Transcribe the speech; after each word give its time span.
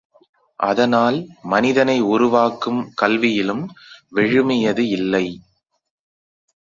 அதனால் 0.59 1.17
மனிதனை 1.43 1.97
உருவாக்கும் 2.05 2.81
கல்வியிலும் 3.01 3.63
விழுமியது 4.15 4.85
இல்லை. 4.89 5.25